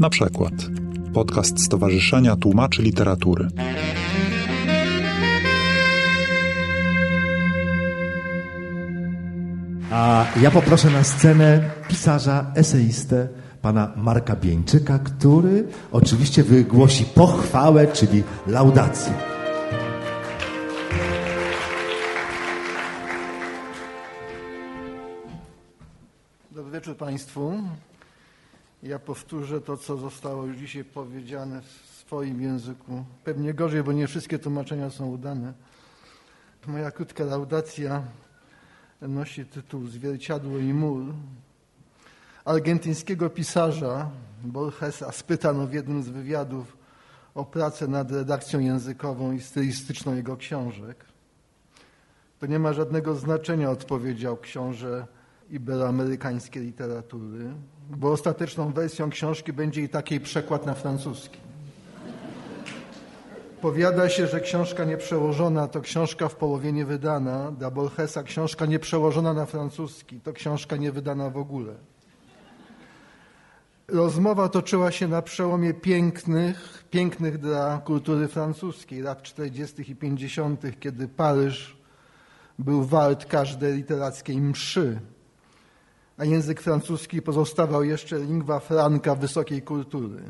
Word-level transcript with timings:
Na 0.00 0.10
przykład 0.10 0.52
podcast 1.14 1.64
Stowarzyszenia 1.64 2.36
Tłumaczy 2.36 2.82
Literatury. 2.82 3.48
A 9.90 10.26
ja 10.42 10.50
poproszę 10.50 10.90
na 10.90 11.04
scenę 11.04 11.70
pisarza, 11.88 12.52
eseistę, 12.54 13.28
pana 13.62 13.92
Marka 13.96 14.36
Bieńczyka, 14.36 14.98
który 14.98 15.68
oczywiście 15.92 16.42
wygłosi 16.42 17.04
pochwałę, 17.04 17.86
czyli 17.86 18.22
laudację. 18.46 19.12
Dobry 26.52 26.72
wieczór 26.72 26.96
Państwu. 26.96 27.52
Ja 28.82 28.98
powtórzę 28.98 29.60
to, 29.60 29.76
co 29.76 29.96
zostało 29.96 30.46
już 30.46 30.56
dzisiaj 30.56 30.84
powiedziane 30.84 31.62
w 31.62 31.66
swoim 31.66 32.42
języku. 32.42 33.04
Pewnie 33.24 33.54
gorzej, 33.54 33.82
bo 33.82 33.92
nie 33.92 34.06
wszystkie 34.06 34.38
tłumaczenia 34.38 34.90
są 34.90 35.06
udane. 35.06 35.52
Moja 36.66 36.90
krótka 36.90 37.24
laudacja 37.24 38.02
nosi 39.02 39.46
tytuł 39.46 39.86
Zwierciadło 39.86 40.58
i 40.58 40.74
mur. 40.74 41.04
Argentyńskiego 42.44 43.30
pisarza 43.30 44.10
Borgesa 44.44 45.12
spytano 45.12 45.66
w 45.66 45.72
jednym 45.72 46.02
z 46.02 46.08
wywiadów 46.08 46.76
o 47.34 47.44
pracę 47.44 47.88
nad 47.88 48.10
redakcją 48.10 48.60
językową 48.60 49.32
i 49.32 49.40
stylistyczną 49.40 50.14
jego 50.14 50.36
książek. 50.36 51.04
To 52.40 52.46
nie 52.46 52.58
ma 52.58 52.72
żadnego 52.72 53.14
znaczenia, 53.14 53.70
odpowiedział 53.70 54.36
książę 54.36 55.06
iberoamerykańskiej 55.50 56.62
literatury, 56.62 57.44
bo 57.90 58.12
ostateczną 58.12 58.72
wersją 58.72 59.10
książki 59.10 59.52
będzie 59.52 59.82
i 59.82 59.88
takiej 59.88 60.20
przekład 60.20 60.66
na 60.66 60.74
francuski. 60.74 61.38
Powiada 63.60 64.08
się, 64.08 64.26
że 64.26 64.40
książka 64.40 64.84
nieprzełożona 64.84 65.68
to 65.68 65.80
książka 65.80 66.28
w 66.28 66.34
połowie 66.34 66.72
niewydana. 66.72 67.52
Dla 67.52 67.70
Borgesa 67.70 68.22
książka 68.22 68.66
nieprzełożona 68.66 69.32
na 69.32 69.46
francuski 69.46 70.20
to 70.20 70.32
książka 70.32 70.76
niewydana 70.76 71.30
w 71.30 71.36
ogóle. 71.36 71.74
Rozmowa 73.88 74.48
toczyła 74.48 74.90
się 74.90 75.08
na 75.08 75.22
przełomie 75.22 75.74
pięknych, 75.74 76.84
pięknych 76.90 77.38
dla 77.38 77.78
kultury 77.78 78.28
francuskiej 78.28 79.00
lat 79.00 79.22
40. 79.22 79.92
i 79.92 79.96
50., 79.96 80.62
kiedy 80.80 81.08
Paryż 81.08 81.76
był 82.58 82.84
wart 82.84 83.24
każdej 83.24 83.74
literackiej 83.74 84.40
mszy, 84.40 85.00
a 86.18 86.24
język 86.24 86.60
francuski 86.60 87.22
pozostawał 87.22 87.84
jeszcze 87.84 88.18
lingua 88.18 88.60
franca 88.60 89.14
wysokiej 89.14 89.62
kultury. 89.62 90.22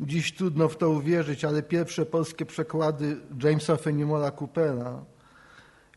Dziś 0.00 0.34
trudno 0.34 0.68
w 0.68 0.76
to 0.76 0.90
uwierzyć, 0.90 1.44
ale 1.44 1.62
pierwsze 1.62 2.06
polskie 2.06 2.46
przekłady 2.46 3.16
Jamesa 3.42 3.76
Fenimora 3.76 4.30
Coopera, 4.30 5.04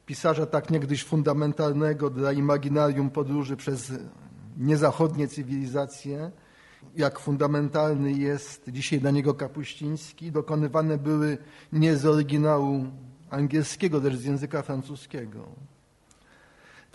pisarza 0.05 0.45
tak 0.45 0.69
niegdyś 0.69 1.03
fundamentalnego 1.03 2.09
dla 2.09 2.31
imaginarium 2.31 3.09
podróży 3.09 3.57
przez 3.57 3.91
niezachodnie 4.57 5.27
cywilizacje, 5.27 6.31
jak 6.95 7.19
fundamentalny 7.19 8.11
jest 8.11 8.63
dzisiaj 8.67 8.99
dla 8.99 9.11
niego 9.11 9.33
Kapuściński, 9.33 10.31
dokonywane 10.31 10.97
były 10.97 11.37
nie 11.73 11.97
z 11.97 12.05
oryginału 12.05 12.85
angielskiego, 13.29 13.99
lecz 13.99 14.15
z 14.15 14.23
języka 14.25 14.61
francuskiego. 14.61 15.47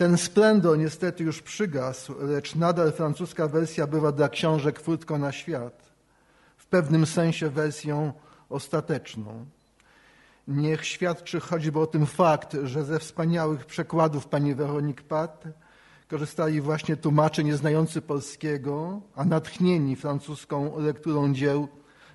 Ten 0.01 0.19
splendor 0.19 0.79
niestety 0.79 1.25
już 1.25 1.43
przygasł, 1.43 2.15
lecz 2.21 2.55
nadal 2.55 2.93
francuska 2.93 3.49
wersja 3.49 3.87
bywa 3.87 4.13
dla 4.13 4.29
książek 4.29 4.81
furtką 4.81 5.19
na 5.19 5.33
świat, 5.33 5.93
w 6.57 6.67
pewnym 6.67 7.07
sensie 7.07 7.51
wersją 7.51 8.13
ostateczną. 8.49 9.47
Niech 10.49 10.85
świadczy 10.85 11.41
choćby 11.41 11.81
o 11.81 11.87
tym 11.87 12.07
fakt, 12.07 12.57
że 12.65 12.85
ze 12.85 12.99
wspaniałych 12.99 13.67
przekładów 13.67 14.27
pani 14.27 14.55
Weronik 14.55 15.03
Pat 15.03 15.45
korzystali 16.09 16.61
właśnie 16.61 16.97
tłumacze 16.97 17.45
nieznający 17.45 18.03
polskiego, 18.03 19.01
a 19.17 19.25
natchnieni 19.25 19.97
francuską 19.97 20.81
lekturą 20.81 21.35
dzieł 21.35 21.69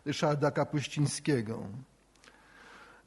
Ryszarda 0.05 0.51
Kapuścińskiego. 0.51 1.59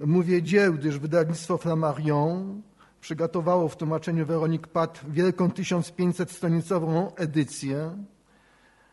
Mówię 0.01 0.43
dzieł, 0.43 0.75
gdyż 0.75 0.99
wydawnictwo 0.99 1.59
Flammarion 1.59 2.63
przygotowało 3.01 3.69
w 3.69 3.77
tłumaczeniu 3.77 4.27
Weronik 4.27 4.67
Pat 4.67 5.01
wielką 5.09 5.49
1500-stronicową 5.49 7.13
edycję, 7.17 8.05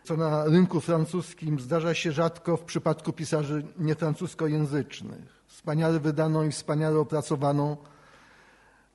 co 0.03 0.17
na 0.17 0.45
rynku 0.45 0.81
francuskim 0.81 1.59
zdarza 1.59 1.93
się 1.93 2.11
rzadko 2.11 2.57
w 2.57 2.63
przypadku 2.63 3.13
pisarzy 3.13 3.63
niefrancuskojęzycznych. 3.77 5.43
Wspaniale 5.47 5.99
wydaną 5.99 6.43
i 6.43 6.51
wspaniale 6.51 6.99
opracowaną. 6.99 7.77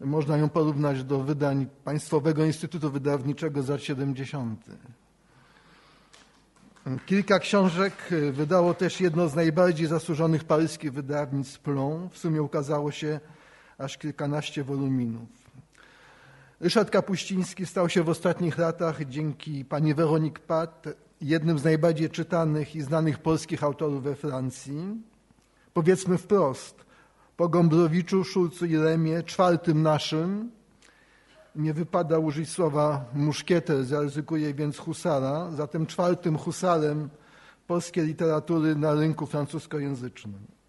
Można 0.00 0.37
ją 0.37 0.48
porównać 0.48 1.04
do 1.04 1.19
wydań 1.19 1.66
Państwowego 1.84 2.44
Instytutu 2.44 2.91
Wydawniczego 2.91 3.62
za 3.62 3.78
70. 3.78 4.65
Kilka 7.06 7.38
książek 7.38 7.92
wydało 8.32 8.75
też 8.75 9.00
jedno 9.00 9.28
z 9.28 9.34
najbardziej 9.34 9.87
zasłużonych 9.87 10.44
paryskich 10.44 10.92
wydawnictw 10.92 11.59
Plon. 11.59 12.09
W 12.10 12.19
sumie 12.19 12.42
ukazało 12.42 12.91
się 12.91 13.21
aż 13.80 13.98
kilkanaście 13.98 14.64
woluminów. 14.64 15.28
Ryszard 16.60 16.91
Kapuściński 16.91 17.66
stał 17.66 17.88
się 17.88 18.02
w 18.02 18.08
ostatnich 18.08 18.58
latach 18.58 19.04
dzięki 19.04 19.64
pani 19.64 19.94
Weronik 19.94 20.38
Pat 20.38 20.84
jednym 21.20 21.58
z 21.58 21.64
najbardziej 21.64 22.10
czytanych 22.10 22.76
i 22.76 22.82
znanych 22.82 23.18
polskich 23.18 23.64
autorów 23.64 24.02
we 24.02 24.14
Francji. 24.14 25.02
Powiedzmy 25.74 26.18
wprost, 26.18 26.84
po 27.36 27.48
Gombrowiczu, 27.48 28.24
Szulcu 28.24 28.66
i 28.66 28.74
Lemie, 28.74 29.22
czwartym 29.22 29.82
naszym, 29.82 30.50
nie 31.56 31.74
wypada 31.74 32.18
użyć 32.18 32.50
słowa 32.50 33.04
muszkieter, 33.14 33.84
zaryzykuję 33.84 34.54
więc 34.54 34.78
husara, 34.78 35.50
zatem 35.50 35.86
czwartym 35.86 36.38
husarem 36.38 37.08
polskiej 37.66 38.06
literatury 38.06 38.76
na 38.76 38.94
rynku 38.94 39.26
francuskojęzycznym. 39.26 40.59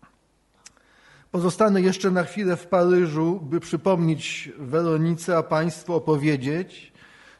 Pozostanę 1.31 1.81
jeszcze 1.81 2.11
na 2.11 2.23
chwilę 2.23 2.55
w 2.57 2.67
Paryżu, 2.67 3.39
by 3.43 3.59
przypomnieć 3.59 4.51
Weronice, 4.57 5.37
a 5.37 5.43
Państwu 5.43 5.93
opowiedzieć 5.93 6.93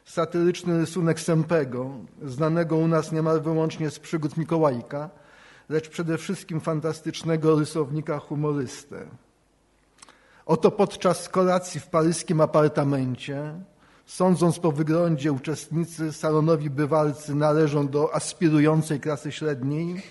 satyryczny 0.04 0.78
rysunek 0.78 1.20
Sempego, 1.20 1.90
znanego 2.22 2.76
u 2.76 2.88
nas 2.88 3.12
niemal 3.12 3.40
wyłącznie 3.40 3.90
z 3.90 3.98
przygód 3.98 4.36
Mikołajka, 4.36 5.10
lecz 5.68 5.88
przede 5.88 6.18
wszystkim 6.18 6.60
fantastycznego 6.60 7.58
rysownika 7.58 8.18
humorystę. 8.18 9.06
Oto 10.46 10.70
podczas 10.70 11.28
kolacji 11.28 11.80
w 11.80 11.86
paryskim 11.86 12.40
apartamencie, 12.40 13.54
sądząc 14.06 14.58
po 14.58 14.72
wyglądzie 14.72 15.32
uczestnicy 15.32 16.12
salonowi 16.12 16.70
bywalcy 16.70 17.34
należą 17.34 17.88
do 17.88 18.14
aspirującej 18.14 19.00
klasy 19.00 19.32
średniej, 19.32 20.02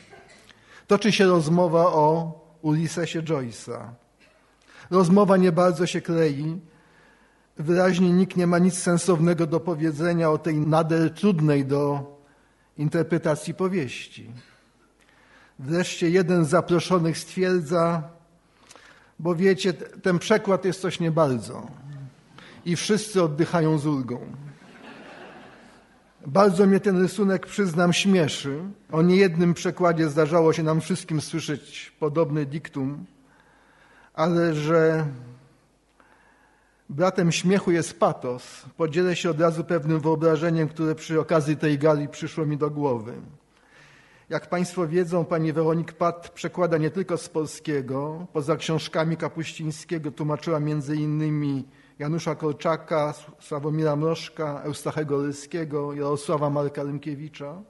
toczy 0.87 1.11
się 1.11 1.25
rozmowa 1.25 1.85
o 1.85 2.41
Ulyssesie 2.61 3.21
Joyce'a. 3.21 3.89
Rozmowa 4.91 5.37
nie 5.37 5.51
bardzo 5.51 5.85
się 5.85 6.01
klei. 6.01 6.59
Wyraźnie 7.57 8.09
nikt 8.09 8.37
nie 8.37 8.47
ma 8.47 8.59
nic 8.59 8.77
sensownego 8.77 9.47
do 9.47 9.59
powiedzenia 9.59 10.29
o 10.29 10.37
tej 10.37 10.57
nader 10.57 11.13
trudnej 11.13 11.65
do 11.65 12.03
interpretacji 12.77 13.53
powieści. 13.53 14.31
Wreszcie 15.59 16.09
jeden 16.09 16.45
z 16.45 16.49
zaproszonych 16.49 17.17
stwierdza, 17.17 18.09
bo 19.19 19.35
wiecie, 19.35 19.73
ten 19.73 20.19
przekład 20.19 20.65
jest 20.65 20.81
coś 20.81 20.99
nie 20.99 21.11
bardzo. 21.11 21.67
I 22.65 22.75
wszyscy 22.75 23.23
oddychają 23.23 23.77
z 23.77 23.85
ulgą. 23.85 24.19
Bardzo 26.27 26.65
mnie 26.65 26.79
ten 26.79 27.01
rysunek, 27.01 27.45
przyznam, 27.45 27.93
śmieszy. 27.93 28.59
O 28.91 29.01
niejednym 29.01 29.53
przekładzie 29.53 30.09
zdarzało 30.09 30.53
się 30.53 30.63
nam 30.63 30.81
wszystkim 30.81 31.21
słyszeć 31.21 31.91
podobny 31.99 32.45
diktum, 32.45 33.05
ale 34.13 34.55
że 34.55 35.05
bratem 36.89 37.31
śmiechu 37.31 37.71
jest 37.71 37.99
patos, 37.99 38.65
podzielę 38.77 39.15
się 39.15 39.29
od 39.29 39.41
razu 39.41 39.63
pewnym 39.63 39.99
wyobrażeniem, 39.99 40.67
które 40.67 40.95
przy 40.95 41.19
okazji 41.19 41.57
tej 41.57 41.77
gali 41.77 42.07
przyszło 42.07 42.45
mi 42.45 42.57
do 42.57 42.69
głowy. 42.69 43.13
Jak 44.29 44.49
Państwo 44.49 44.87
wiedzą, 44.87 45.25
pani 45.25 45.53
Weronik 45.53 45.93
Pat 45.93 46.29
przekłada 46.29 46.77
nie 46.77 46.89
tylko 46.89 47.17
z 47.17 47.29
polskiego. 47.29 48.27
Poza 48.33 48.55
książkami 48.55 49.17
Kapuścińskiego 49.17 50.11
tłumaczyła 50.11 50.59
między 50.59 50.95
innymi 50.95 51.63
Janusza 52.01 52.35
Korczaka, 52.35 53.13
Sławomira 53.39 53.95
Mrożka, 53.95 54.61
Eustachego 54.63 55.25
Ryskiego, 55.25 55.93
Jarosława 55.93 56.49
Marka 56.49 56.83
Rymkiewicza, 56.83 57.61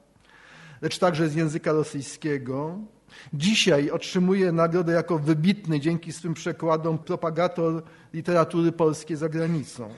lecz 0.82 0.98
także 0.98 1.28
z 1.28 1.34
języka 1.34 1.72
rosyjskiego. 1.72 2.78
Dzisiaj 3.34 3.90
otrzymuje 3.90 4.52
nagrodę 4.52 4.92
jako 4.92 5.18
wybitny 5.18 5.80
dzięki 5.80 6.12
swym 6.12 6.34
przekładom 6.34 6.98
propagator 6.98 7.82
literatury 8.14 8.72
polskiej 8.72 9.16
za 9.16 9.28
granicą. 9.28 9.88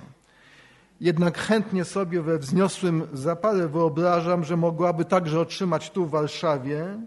Jednak 1.01 1.39
chętnie 1.39 1.85
sobie 1.85 2.23
we 2.23 2.39
wzniosłym 2.39 3.03
zapale 3.13 3.69
wyobrażam, 3.69 4.45
że 4.45 4.57
mogłaby 4.57 5.05
także 5.05 5.41
otrzymać 5.41 5.91
tu 5.91 6.07
w 6.07 6.11
Warszawie 6.11 6.99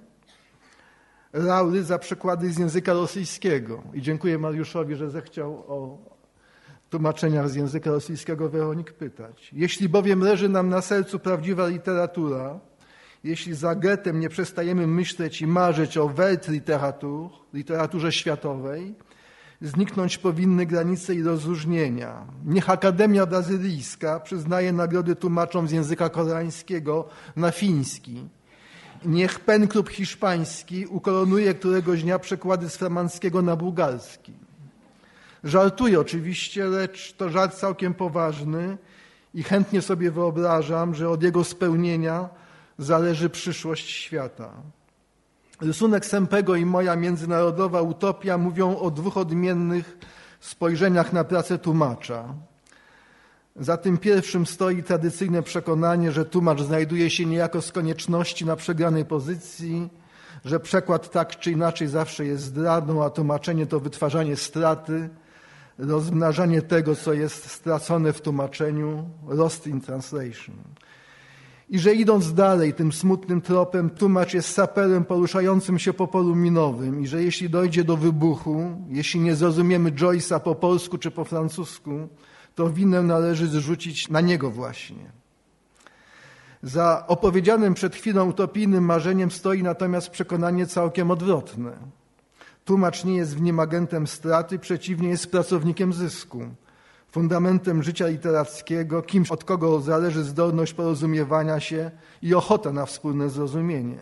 laury 1.34 1.84
za 1.84 2.00
przekłady 2.00 2.52
z 2.52 2.58
języka 2.58 2.94
rosyjskiego. 2.94 3.84
I 3.94 4.02
dziękuję 4.02 4.38
Mariuszowi, 4.38 4.96
że 4.96 5.10
zechciał 5.10 5.64
o 5.68 6.17
tłumaczeniach 6.90 7.50
z 7.50 7.56
języka 7.56 7.92
rosyjskiego 7.92 8.50
Weronik 8.50 8.94
pytać. 8.94 9.50
Jeśli 9.54 9.90
bowiem 9.90 10.20
leży 10.20 10.50
nam 10.50 10.70
na 10.70 10.82
sercu 10.82 11.20
prawdziwa 11.20 11.68
literatura, 11.68 12.60
jeśli 13.24 13.54
za 13.54 13.76
Getem 13.76 14.20
nie 14.20 14.30
przestajemy 14.30 14.88
myśleć 14.88 15.42
i 15.42 15.48
marzyć 15.48 15.98
o 15.98 16.08
Weltliteratur, 16.10 17.30
literaturze 17.54 18.12
światowej, 18.12 18.96
zniknąć 19.62 20.18
powinny 20.18 20.66
granice 20.66 21.16
i 21.16 21.24
rozróżnienia. 21.24 22.26
Niech 22.46 22.70
Akademia 22.70 23.26
Brazylijska 23.26 24.20
przyznaje 24.20 24.74
nagrody 24.74 25.16
tłumaczom 25.16 25.68
z 25.68 25.72
języka 25.72 26.10
koreańskiego 26.10 27.08
na 27.36 27.52
fiński. 27.52 28.30
Niech 29.06 29.40
Pen 29.40 29.68
Klub 29.68 29.90
Hiszpański 29.90 30.86
ukoronuje 30.86 31.54
któregoś 31.54 32.04
dnia 32.04 32.20
przekłady 32.20 32.70
z 32.70 32.78
flamandzkiego 32.78 33.42
na 33.42 33.56
bułgarski. 33.56 34.47
Żartuję 35.44 36.00
oczywiście, 36.00 36.66
lecz 36.66 37.14
to 37.14 37.30
żart 37.30 37.56
całkiem 37.56 37.94
poważny 37.94 38.78
i 39.34 39.44
chętnie 39.44 39.82
sobie 39.82 40.12
wyobrażam, 40.12 40.96
że 40.96 41.10
od 41.10 41.24
jego 41.24 41.44
spełnienia 41.44 42.30
zależy 42.78 43.30
przyszłość 43.30 43.90
świata. 43.90 44.52
Rysunek 45.62 46.06
Sempego 46.06 46.56
i 46.56 46.66
moja 46.66 46.96
międzynarodowa 46.96 47.82
utopia 47.82 48.38
mówią 48.38 48.78
o 48.78 48.92
dwóch 48.92 49.18
odmiennych 49.18 49.98
spojrzeniach 50.40 51.14
na 51.14 51.24
pracę 51.24 51.58
tłumacza. 51.58 52.34
Za 53.56 53.78
tym 53.78 53.98
pierwszym 53.98 54.46
stoi 54.46 54.84
tradycyjne 54.84 55.44
przekonanie, 55.44 56.12
że 56.12 56.26
tłumacz 56.26 56.62
znajduje 56.62 57.10
się 57.10 57.26
niejako 57.26 57.62
z 57.62 57.72
konieczności 57.72 58.46
na 58.46 58.56
przegranej 58.56 59.06
pozycji, 59.06 59.90
że 60.46 60.60
przekład 60.60 61.12
tak 61.12 61.40
czy 61.40 61.52
inaczej 61.52 61.88
zawsze 61.88 62.26
jest 62.26 62.44
zdradą, 62.44 63.04
a 63.04 63.10
tłumaczenie 63.10 63.66
to 63.66 63.80
wytwarzanie 63.80 64.36
straty, 64.36 65.10
rozmnażanie 65.78 66.62
tego, 66.62 66.96
co 66.96 67.14
jest 67.14 67.50
stracone 67.50 68.14
w 68.14 68.22
tłumaczeniu, 68.22 69.10
lost 69.28 69.68
in 69.68 69.82
translation. 69.82 70.56
I 71.70 71.80
że 71.80 71.94
idąc 71.94 72.34
dalej 72.34 72.74
tym 72.74 72.92
smutnym 72.92 73.42
tropem, 73.42 73.90
tłumacz 73.90 74.34
jest 74.34 74.50
saperem 74.50 75.06
poruszającym 75.06 75.80
się 75.80 75.94
po 75.94 76.08
polu 76.08 76.36
minowym 76.36 77.02
i 77.02 77.08
że 77.08 77.24
jeśli 77.24 77.50
dojdzie 77.50 77.84
do 77.84 77.98
wybuchu, 77.98 78.72
jeśli 78.90 79.20
nie 79.20 79.36
zrozumiemy 79.36 79.92
Joyce'a 79.92 80.40
po 80.40 80.56
polsku 80.56 80.98
czy 80.98 81.12
po 81.12 81.26
francusku, 81.26 82.08
to 82.56 82.70
winę 82.70 83.04
należy 83.04 83.48
zrzucić 83.48 84.10
na 84.10 84.22
niego 84.22 84.52
właśnie. 84.52 85.12
Za 86.64 87.08
opowiedzianym 87.08 87.74
przed 87.74 87.96
chwilą 87.96 88.30
utopijnym 88.30 88.84
marzeniem 88.86 89.32
stoi 89.32 89.64
natomiast 89.64 90.10
przekonanie 90.10 90.68
całkiem 90.68 91.12
odwrotne. 91.12 91.78
Tłumacz 92.68 93.04
nie 93.04 93.16
jest 93.16 93.36
w 93.36 93.42
nim 93.42 93.60
agentem 93.60 94.08
straty, 94.08 94.60
przeciwnie 94.60 95.10
jest 95.10 95.32
pracownikiem 95.32 95.94
zysku 95.94 96.42
fundamentem 97.12 97.84
życia 97.84 98.08
literackiego, 98.08 99.02
kimś, 99.02 99.32
od 99.32 99.44
kogo 99.44 99.80
zależy 99.80 100.24
zdolność 100.24 100.74
porozumiewania 100.74 101.60
się 101.60 101.92
i 102.22 102.34
ochota 102.34 102.72
na 102.72 102.86
wspólne 102.86 103.30
zrozumienie. 103.30 103.98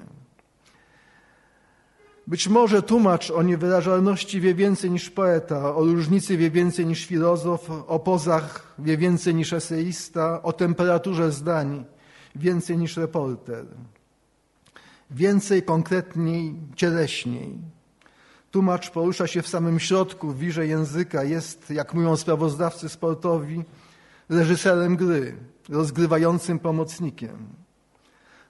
Być 2.27 2.47
może 2.47 2.81
tłumacz 2.81 3.31
o 3.31 3.43
niewyrażalności 3.43 4.41
wie 4.41 4.55
więcej 4.55 4.91
niż 4.91 5.09
poeta, 5.09 5.75
o 5.75 5.83
różnicy 5.83 6.37
wie 6.37 6.51
więcej 6.51 6.85
niż 6.85 7.05
filozof, 7.05 7.69
o 7.87 7.99
pozach 7.99 8.75
wie 8.79 8.97
więcej 8.97 9.35
niż 9.35 9.53
eseista, 9.53 10.41
o 10.43 10.53
temperaturze 10.53 11.31
zdań 11.31 11.85
więcej 12.35 12.77
niż 12.77 12.97
reporter. 12.97 13.65
Więcej, 15.11 15.63
konkretniej, 15.63 16.55
cieleśniej. 16.75 17.57
Tłumacz 18.55 18.89
porusza 18.89 19.27
się 19.27 19.41
w 19.41 19.47
samym 19.47 19.79
środku, 19.79 20.27
w 20.27 20.37
wirze 20.37 20.67
języka, 20.67 21.23
jest, 21.23 21.69
jak 21.69 21.93
mówią 21.93 22.17
sprawozdawcy 22.17 22.89
sportowi, 22.89 23.63
reżyserem 24.29 24.95
gry, 24.95 25.35
rozgrywającym 25.69 26.59
pomocnikiem. 26.59 27.47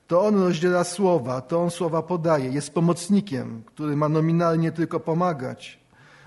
To 0.07 0.25
on 0.25 0.42
rozdziela 0.42 0.84
słowa, 0.84 1.42
to 1.42 1.63
on 1.63 1.72
słowa 1.72 2.02
podaje, 2.02 2.50
jest 2.50 2.74
pomocnikiem, 2.74 3.63
który 3.66 3.96
ma 3.96 4.10
nominalnie 4.10 4.72
tylko 4.72 5.00
pomagać, 5.00 5.80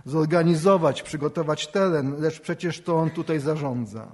zorganizować, 0.05 1.03
przygotować 1.03 1.67
teren, 1.67 2.21
lecz 2.21 2.41
przecież 2.41 2.81
to 2.81 2.97
on 2.97 3.11
tutaj 3.11 3.41
zarządza. 3.41 4.07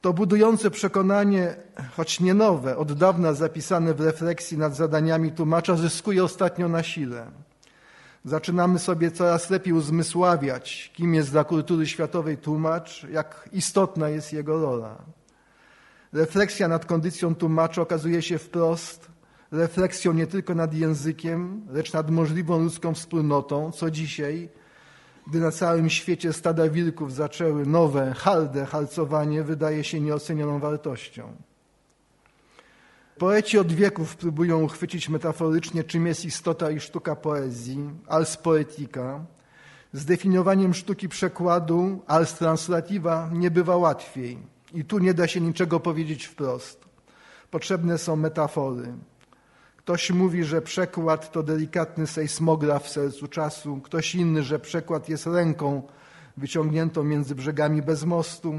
To 0.00 0.12
budujące 0.12 0.70
przekonanie, 0.70 1.56
choć 1.96 2.20
nie 2.20 2.34
nowe, 2.34 2.76
od 2.76 2.92
dawna 2.92 3.32
zapisane 3.32 3.94
w 3.94 4.00
refleksji 4.00 4.58
nad 4.58 4.76
zadaniami 4.76 5.32
tłumacza, 5.32 5.76
zyskuje 5.76 6.24
ostatnio 6.24 6.68
na 6.68 6.82
sile. 6.82 7.41
Zaczynamy 8.24 8.78
sobie 8.78 9.10
coraz 9.10 9.50
lepiej 9.50 9.72
uzmysławiać, 9.72 10.92
kim 10.94 11.14
jest 11.14 11.30
dla 11.30 11.44
kultury 11.44 11.86
światowej 11.86 12.38
tłumacz, 12.38 13.06
jak 13.10 13.48
istotna 13.52 14.08
jest 14.08 14.32
jego 14.32 14.60
rola. 14.60 15.02
Refleksja 16.12 16.68
nad 16.68 16.86
kondycją 16.86 17.34
tłumacza 17.34 17.82
okazuje 17.82 18.22
się 18.22 18.38
wprost 18.38 19.12
refleksją 19.52 20.12
nie 20.12 20.26
tylko 20.26 20.54
nad 20.54 20.74
językiem, 20.74 21.66
lecz 21.70 21.92
nad 21.92 22.10
możliwą 22.10 22.58
ludzką 22.58 22.94
wspólnotą, 22.94 23.72
co 23.72 23.90
dzisiaj, 23.90 24.48
gdy 25.26 25.40
na 25.40 25.50
całym 25.50 25.90
świecie 25.90 26.32
stada 26.32 26.68
wilków 26.68 27.12
zaczęły 27.12 27.66
nowe, 27.66 28.14
harde 28.14 28.66
harcowanie, 28.66 29.42
wydaje 29.42 29.84
się 29.84 30.00
nieocenioną 30.00 30.58
wartością. 30.58 31.36
Poeci 33.18 33.58
od 33.58 33.72
wieków 33.72 34.16
próbują 34.16 34.62
uchwycić 34.62 35.08
metaforycznie, 35.08 35.84
czym 35.84 36.06
jest 36.06 36.24
istota 36.24 36.70
i 36.70 36.80
sztuka 36.80 37.16
poezji, 37.16 37.90
als 38.06 38.36
poetica. 38.36 39.24
Z 39.92 40.04
definiowaniem 40.04 40.74
sztuki 40.74 41.08
przekładu, 41.08 42.02
als 42.06 42.34
translativa, 42.34 43.30
nie 43.32 43.50
bywa 43.50 43.76
łatwiej. 43.76 44.38
I 44.74 44.84
tu 44.84 44.98
nie 44.98 45.14
da 45.14 45.26
się 45.26 45.40
niczego 45.40 45.80
powiedzieć 45.80 46.24
wprost. 46.24 46.84
Potrzebne 47.50 47.98
są 47.98 48.16
metafory. 48.16 48.92
Ktoś 49.76 50.10
mówi, 50.10 50.44
że 50.44 50.62
przekład 50.62 51.32
to 51.32 51.42
delikatny 51.42 52.06
sejsmograf 52.06 52.84
w 52.84 52.88
sercu 52.88 53.28
czasu, 53.28 53.80
ktoś 53.84 54.14
inny, 54.14 54.42
że 54.42 54.58
przekład 54.58 55.08
jest 55.08 55.26
ręką 55.26 55.82
wyciągniętą 56.36 57.04
między 57.04 57.34
brzegami 57.34 57.82
bez 57.82 58.04
mostu. 58.04 58.54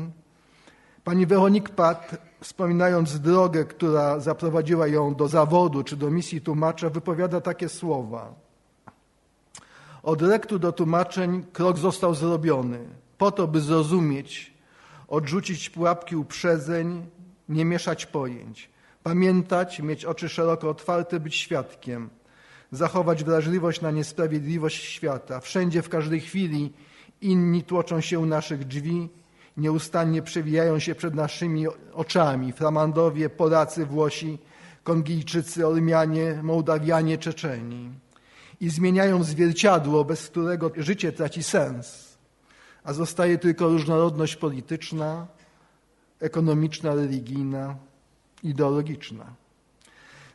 Pani 1.04 1.26
Weronik 1.26 1.70
Pat, 1.70 2.16
wspominając 2.42 3.20
drogę, 3.20 3.66
która 3.66 4.20
zaprowadziła 4.20 4.88
ją 4.88 5.16
do 5.16 5.28
zawodu 5.28 5.84
czy 5.84 5.98
do 5.98 6.12
misji 6.12 6.42
tłumacza, 6.42 6.90
wypowiada 6.90 7.42
takie 7.42 7.70
słowa. 7.70 8.34
Od 10.04 10.22
rektu 10.22 10.60
do 10.60 10.72
tłumaczeń 10.72 11.46
krok 11.54 11.78
został 11.78 12.16
zrobiony, 12.16 12.80
po 13.18 13.32
to, 13.32 13.48
by 13.48 13.62
zrozumieć, 13.62 14.54
odrzucić 15.08 15.70
pułapki 15.70 16.16
uprzedzeń, 16.16 17.06
nie 17.50 17.66
mieszać 17.66 18.06
pojęć, 18.06 18.70
pamiętać, 19.04 19.80
mieć 19.80 20.06
oczy 20.06 20.30
szeroko 20.30 20.70
otwarte, 20.70 21.20
być 21.20 21.36
świadkiem, 21.36 22.10
zachować 22.72 23.24
wrażliwość 23.24 23.82
na 23.82 23.92
niesprawiedliwość 23.92 24.84
świata. 24.84 25.40
Wszędzie, 25.40 25.82
w 25.82 25.90
każdej 25.90 26.20
chwili 26.20 26.74
inni 27.22 27.64
tłoczą 27.64 28.02
się 28.02 28.20
u 28.20 28.26
naszych 28.26 28.68
drzwi, 28.68 29.10
nieustannie 29.58 30.22
przewijają 30.22 30.80
się 30.80 30.96
przed 30.96 31.16
naszymi 31.16 31.66
oczami. 31.94 32.54
Flamandowie, 32.54 33.30
Polacy, 33.30 33.86
Włosi, 33.86 34.38
Kongijczycy, 34.84 35.68
Ormianie, 35.68 36.40
Mołdawianie, 36.44 37.18
Czeczeni. 37.18 37.90
I 38.62 38.70
zmieniają 38.70 39.24
zwierciadło, 39.24 40.06
bez 40.06 40.28
którego 40.28 40.72
życie 40.78 41.12
traci 41.12 41.44
sens, 41.44 42.18
a 42.84 42.94
zostaje 42.94 43.38
tylko 43.38 43.68
różnorodność 43.68 44.36
polityczna, 44.36 45.28
ekonomiczna, 46.20 46.96
religijna, 46.96 47.76
ideologiczna. 48.44 49.26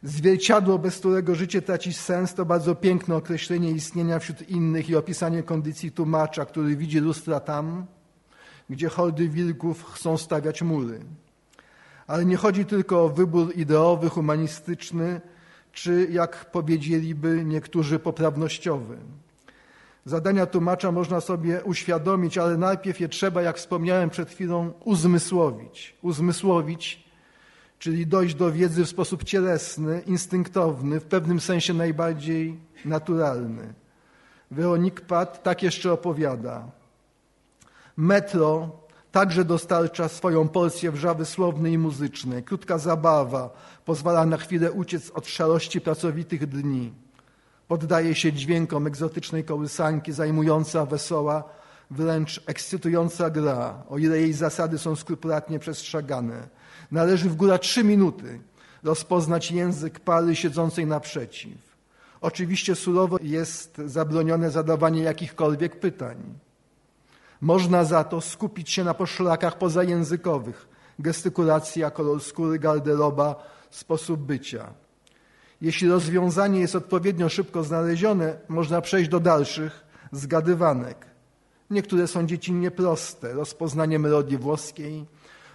Zwierciadło, 0.02 0.78
bez 0.78 0.98
którego 0.98 1.34
życie 1.34 1.62
traci 1.62 1.92
sens, 1.92 2.34
to 2.34 2.44
bardzo 2.44 2.74
piękne 2.74 3.16
określenie 3.16 3.70
istnienia 3.70 4.18
wśród 4.18 4.48
innych 4.48 4.90
i 4.90 4.96
opisanie 4.96 5.42
kondycji 5.42 5.92
tłumacza, 5.92 6.44
który 6.44 6.76
widzi 6.76 6.98
lustra 7.00 7.40
tam, 7.40 7.86
gdzie 8.70 8.88
hordy 8.88 9.28
wilków 9.28 9.84
chcą 9.84 10.18
stawiać 10.18 10.62
mury. 10.62 11.00
Ale 12.06 12.24
nie 12.24 12.36
chodzi 12.36 12.64
tylko 12.64 13.04
o 13.04 13.08
wybór 13.08 13.56
ideowy, 13.56 14.08
humanistyczny, 14.08 15.20
czy 15.72 16.08
jak 16.10 16.50
powiedzieliby 16.50 17.44
niektórzy 17.44 17.98
poprawnościowy. 17.98 18.96
Zadania 20.04 20.46
tłumacza 20.46 20.92
można 20.92 21.20
sobie 21.20 21.64
uświadomić, 21.64 22.38
ale 22.38 22.56
najpierw 22.56 23.00
je 23.00 23.08
trzeba, 23.08 23.42
jak 23.42 23.56
wspomniałem 23.56 24.10
przed 24.10 24.30
chwilą, 24.30 24.72
uzmysłowić. 24.84 25.96
Uzmysłowić, 26.02 27.04
czyli 27.78 28.06
dojść 28.06 28.34
do 28.34 28.52
wiedzy 28.52 28.84
w 28.84 28.88
sposób 28.88 29.24
cielesny, 29.24 30.02
instynktowny, 30.06 31.00
w 31.00 31.04
pewnym 31.04 31.40
sensie 31.40 31.74
najbardziej 31.74 32.58
naturalny. 32.84 33.74
Weronik 34.50 35.00
Pat 35.00 35.42
tak 35.42 35.62
jeszcze 35.62 35.92
opowiada. 35.92 36.77
Metro 37.98 38.70
także 39.12 39.44
dostarcza 39.44 40.08
swoją 40.08 40.48
porcję 40.48 40.92
wrzawy 40.92 41.24
słownej 41.24 41.72
i 41.72 41.78
muzycznej. 41.78 42.42
Krótka 42.42 42.78
zabawa 42.78 43.50
pozwala 43.84 44.26
na 44.26 44.36
chwilę 44.36 44.72
uciec 44.72 45.10
od 45.10 45.26
szarości 45.26 45.80
pracowitych 45.80 46.46
dni. 46.46 46.92
Poddaje 47.68 48.14
się 48.14 48.32
dźwiękom 48.32 48.86
egzotycznej 48.86 49.44
kołysanki, 49.44 50.12
zajmująca, 50.12 50.86
wesoła, 50.86 51.44
wręcz 51.90 52.42
ekscytująca 52.46 53.30
gra, 53.30 53.82
o 53.88 53.98
ile 53.98 54.20
jej 54.20 54.32
zasady 54.32 54.78
są 54.78 54.96
skrupulatnie 54.96 55.58
przestrzegane. 55.58 56.48
Należy 56.90 57.30
w 57.30 57.36
góra 57.36 57.58
trzy 57.58 57.84
minuty 57.84 58.40
rozpoznać 58.82 59.50
język 59.50 60.00
pary 60.00 60.36
siedzącej 60.36 60.86
naprzeciw. 60.86 61.58
Oczywiście 62.20 62.74
surowo 62.74 63.18
jest 63.22 63.80
zabronione 63.86 64.50
zadawanie 64.50 65.02
jakichkolwiek 65.02 65.80
pytań. 65.80 66.38
Można 67.40 67.84
za 67.84 68.04
to 68.04 68.20
skupić 68.20 68.70
się 68.70 68.84
na 68.84 68.94
poszlakach 68.94 69.58
pozajęzykowych, 69.58 70.68
gestykulacja, 70.98 71.90
kolor 71.90 72.22
skóry, 72.22 72.58
garderoba, 72.58 73.44
sposób 73.70 74.20
bycia. 74.20 74.72
Jeśli 75.60 75.88
rozwiązanie 75.88 76.60
jest 76.60 76.76
odpowiednio 76.76 77.28
szybko 77.28 77.64
znalezione, 77.64 78.38
można 78.48 78.80
przejść 78.80 79.10
do 79.10 79.20
dalszych 79.20 79.84
zgadywanek. 80.12 81.06
Niektóre 81.70 82.06
są 82.06 82.26
dziecinnie 82.26 82.70
proste. 82.70 83.32
Rozpoznanie 83.32 83.98
melodii 83.98 84.38
włoskiej 84.38 85.06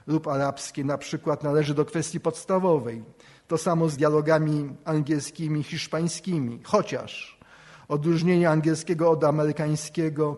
lub 0.08 0.28
arabskiej 0.28 0.86
na 0.86 0.98
przykład 0.98 1.44
należy 1.44 1.74
do 1.74 1.86
kwestii 1.86 2.20
podstawowej. 2.20 3.04
To 3.48 3.58
samo 3.58 3.90
z 3.90 3.98
dialogami 3.98 4.76
angielskimi, 4.86 5.64
hiszpańskimi, 5.64 6.60
chociaż 6.64 7.40
odróżnienie 7.88 8.50
angielskiego 8.50 9.12
od 9.12 9.24
amerykańskiego, 9.24 10.38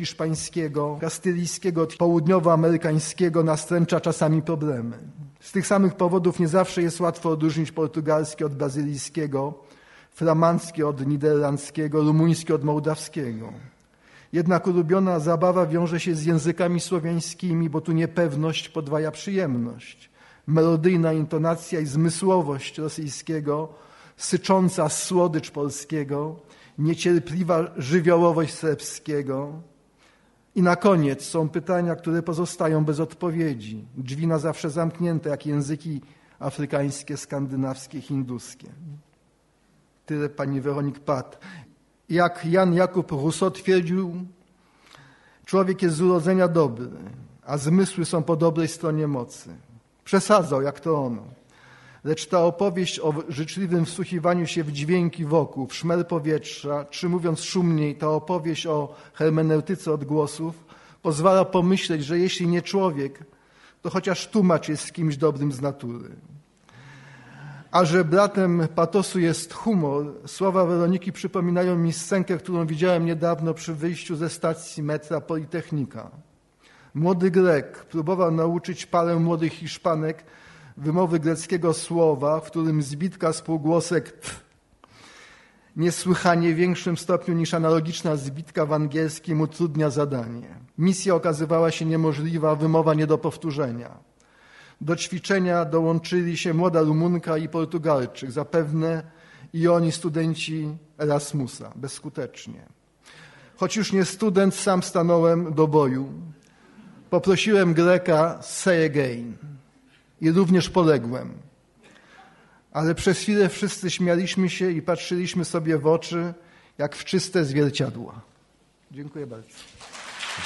hiszpańskiego, 0.00 0.98
kastylijskiego 1.00 1.86
południowoamerykańskiego 1.98 3.42
nastręcza 3.42 4.00
czasami 4.00 4.42
problemy. 4.42 4.98
Z 5.40 5.52
tych 5.52 5.66
samych 5.66 5.94
powodów 5.94 6.40
nie 6.40 6.48
zawsze 6.48 6.82
jest 6.82 7.00
łatwo 7.00 7.30
odróżnić 7.30 7.72
portugalskie 7.72 8.46
od 8.46 8.54
brazylijskiego, 8.54 9.54
flamandzkie 10.10 10.88
od 10.88 11.06
niderlandzkiego, 11.06 12.02
rumuńskie 12.02 12.54
od 12.54 12.64
mołdawskiego. 12.64 13.52
Jednak 14.32 14.66
ulubiona 14.66 15.18
zabawa 15.18 15.66
wiąże 15.66 16.00
się 16.00 16.14
z 16.14 16.24
językami 16.24 16.80
słowiańskimi, 16.80 17.70
bo 17.70 17.80
tu 17.80 17.92
niepewność 17.92 18.68
podwaja 18.68 19.10
przyjemność. 19.10 20.10
Melodyjna 20.46 21.12
intonacja 21.12 21.80
i 21.80 21.86
zmysłowość 21.86 22.78
rosyjskiego, 22.78 23.68
sycząca 24.16 24.88
słodycz 24.88 25.50
polskiego, 25.50 26.36
niecierpliwa 26.78 27.70
żywiołowość 27.76 28.54
serbskiego. 28.54 29.69
I 30.54 30.62
na 30.62 30.76
koniec 30.76 31.24
są 31.24 31.48
pytania, 31.48 31.96
które 31.96 32.22
pozostają 32.22 32.84
bez 32.84 33.00
odpowiedzi. 33.00 33.84
Drzwi 33.96 34.26
na 34.26 34.38
zawsze 34.38 34.70
zamknięte, 34.70 35.30
jak 35.30 35.46
języki 35.46 36.00
afrykańskie, 36.38 37.16
skandynawskie, 37.16 38.00
hinduskie. 38.00 38.68
Tyle 40.06 40.28
pani 40.28 40.60
Weronik 40.60 40.98
Pat. 40.98 41.38
Jak 42.08 42.46
Jan 42.46 42.74
Jakub 42.74 43.10
Rousseau 43.12 43.50
twierdził, 43.50 44.14
człowiek 45.46 45.82
jest 45.82 45.96
z 45.96 46.00
urodzenia 46.00 46.48
dobry, 46.48 46.88
a 47.46 47.58
zmysły 47.58 48.04
są 48.04 48.22
po 48.22 48.36
dobrej 48.36 48.68
stronie 48.68 49.06
mocy. 49.06 49.50
Przesadzał, 50.04 50.62
jak 50.62 50.80
to 50.80 51.04
ono. 51.04 51.39
Lecz 52.04 52.26
ta 52.26 52.44
opowieść 52.44 53.00
o 53.00 53.14
życzliwym 53.28 53.84
wsłuchiwaniu 53.84 54.46
się 54.46 54.64
w 54.64 54.72
dźwięki 54.72 55.24
wokół, 55.24 55.66
w 55.66 55.74
szmer 55.74 56.06
powietrza, 56.06 56.84
czy 56.84 57.08
mówiąc 57.08 57.40
szumniej, 57.40 57.94
ta 57.94 58.10
opowieść 58.10 58.66
o 58.66 58.94
hermeneutyce 59.14 59.92
odgłosów 59.92 60.64
pozwala 61.02 61.44
pomyśleć, 61.44 62.04
że 62.04 62.18
jeśli 62.18 62.48
nie 62.48 62.62
człowiek, 62.62 63.24
to 63.82 63.90
chociaż 63.90 64.28
tłumacz 64.28 64.68
jest 64.68 64.92
kimś 64.92 65.16
dobrym 65.16 65.52
z 65.52 65.60
natury. 65.60 66.08
A 67.70 67.84
że 67.84 68.04
bratem 68.04 68.68
patosu 68.74 69.18
jest 69.18 69.52
humor, 69.52 70.14
słowa 70.26 70.66
Weroniki 70.66 71.12
przypominają 71.12 71.76
mi 71.76 71.92
scenkę, 71.92 72.38
którą 72.38 72.66
widziałem 72.66 73.06
niedawno 73.06 73.54
przy 73.54 73.74
wyjściu 73.74 74.16
ze 74.16 74.28
stacji 74.28 74.82
metra 74.82 75.20
Politechnika. 75.20 76.10
Młody 76.94 77.30
Grek 77.30 77.84
próbował 77.84 78.30
nauczyć 78.30 78.86
parę 78.86 79.16
młodych 79.16 79.52
Hiszpanek 79.52 80.24
wymowy 80.76 81.20
greckiego 81.20 81.74
słowa, 81.74 82.40
w 82.40 82.46
którym 82.46 82.82
zbitka 82.82 83.32
spółgłosek 83.32 84.12
t 84.12 84.28
niesłychanie 85.76 86.54
większym 86.54 86.96
stopniu 86.96 87.34
niż 87.34 87.54
analogiczna 87.54 88.16
zbitka 88.16 88.66
w 88.66 88.72
angielskim 88.72 89.40
utrudnia 89.40 89.90
zadanie. 89.90 90.48
Misja 90.78 91.14
okazywała 91.14 91.70
się 91.70 91.84
niemożliwa, 91.84 92.56
wymowa 92.56 92.94
nie 92.94 93.06
do 93.06 93.18
powtórzenia. 93.18 93.98
Do 94.80 94.96
ćwiczenia 94.96 95.64
dołączyli 95.64 96.36
się 96.36 96.54
młoda 96.54 96.80
Rumunka 96.80 97.38
i 97.38 97.48
Portugalczyk, 97.48 98.30
zapewne 98.30 99.02
i 99.52 99.68
oni 99.68 99.92
studenci 99.92 100.68
Erasmusa, 100.98 101.72
bezskutecznie. 101.76 102.66
Choć 103.56 103.76
już 103.76 103.92
nie 103.92 104.04
student, 104.04 104.54
sam 104.54 104.82
stanąłem 104.82 105.54
do 105.54 105.66
boju. 105.68 106.12
Poprosiłem 107.10 107.74
Greka 107.74 108.38
say 108.42 108.84
again 108.84 109.36
i 110.20 110.30
również 110.30 110.70
poległem. 110.70 111.32
Ale 112.72 112.94
przez 112.94 113.18
chwilę 113.18 113.48
wszyscy 113.48 113.90
śmialiśmy 113.90 114.48
się 114.48 114.70
i 114.70 114.82
patrzyliśmy 114.82 115.44
sobie 115.44 115.78
w 115.78 115.86
oczy, 115.86 116.34
jak 116.78 116.96
w 116.96 117.04
czyste 117.04 117.44
zwierciadła. 117.44 118.20
Dziękuję 118.90 119.26
bardzo. 119.26 119.48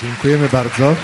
Dziękujemy 0.02 0.48
bardzo. 0.48 0.96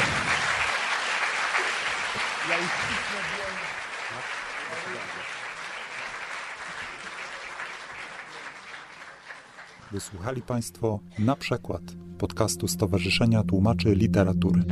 Wysłuchali 9.92 10.42
Państwo 10.42 11.00
na 11.18 11.36
przykład 11.36 11.82
podcastu 12.18 12.68
Stowarzyszenia 12.68 13.42
Tłumaczy 13.42 13.94
Literatury. 13.94 14.62